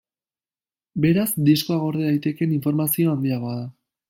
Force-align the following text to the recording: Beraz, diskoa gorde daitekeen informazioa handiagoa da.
Beraz, 1.03 1.27
diskoa 1.51 1.77
gorde 1.85 2.07
daitekeen 2.09 2.57
informazioa 2.59 3.15
handiagoa 3.19 3.57
da. 3.63 3.71